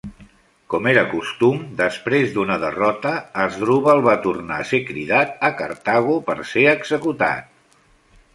Com 0.73 0.85
era 0.91 1.01
costum 1.09 1.59
després 1.81 2.33
d'una 2.37 2.57
derrota, 2.63 3.11
Hasdrubal 3.43 4.03
va 4.09 4.17
tornar 4.27 4.59
a 4.63 4.67
ser 4.71 4.81
cridat 4.89 5.39
a 5.51 5.53
Carthage 5.61 6.19
per 6.33 6.39
ser 6.55 6.67
executat. 6.77 7.79